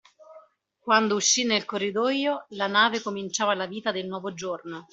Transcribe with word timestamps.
Quando 0.79 1.13
uscí 1.13 1.45
nel 1.45 1.63
corridoio, 1.65 2.47
la 2.57 2.65
nave 2.65 3.03
cominciava 3.03 3.53
la 3.53 3.67
vita 3.67 3.91
del 3.91 4.07
nuovo 4.07 4.33
giorno. 4.33 4.89